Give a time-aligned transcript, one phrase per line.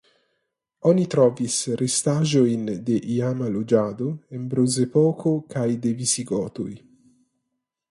[0.91, 6.69] Oni trovis restaĵojn de iama loĝado en Bronzepoko kaj de visigotoj.